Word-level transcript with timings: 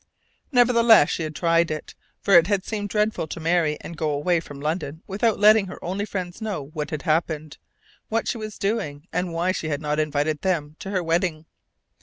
Nevertheless, 0.51 1.11
she 1.11 1.21
had 1.21 1.35
tried, 1.35 1.69
for 2.19 2.33
it 2.33 2.47
had 2.47 2.65
seemed 2.65 2.89
dreadful 2.89 3.27
to 3.27 3.39
marry 3.39 3.77
and 3.81 3.95
go 3.95 4.09
away 4.09 4.39
from 4.39 4.59
London 4.59 5.03
without 5.05 5.37
letting 5.39 5.67
her 5.67 5.77
only 5.85 6.05
friends 6.05 6.41
know 6.41 6.71
what 6.73 6.89
had 6.89 7.03
happened, 7.03 7.59
what 8.09 8.27
she 8.27 8.39
was 8.39 8.57
doing, 8.57 9.07
and 9.13 9.31
why 9.31 9.51
she 9.51 9.69
had 9.69 9.79
not 9.79 9.99
invited 9.99 10.41
them 10.41 10.75
to 10.79 10.89
her 10.89 11.03
wedding. 11.03 11.45